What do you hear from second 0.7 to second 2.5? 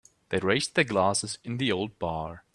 their glasses in the old bar.